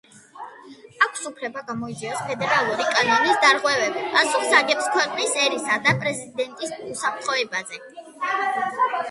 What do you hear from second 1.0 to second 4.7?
აქვს უფლება გამოიძიოს ფედერალური კანონის დარღვევები, პასუხს